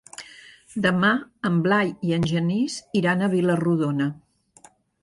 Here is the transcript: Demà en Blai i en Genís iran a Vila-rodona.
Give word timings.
Demà 0.85 1.11
en 1.51 1.59
Blai 1.67 1.93
i 2.09 2.17
en 2.19 2.27
Genís 2.33 2.81
iran 3.03 3.23
a 3.23 3.31
Vila-rodona. 3.37 4.11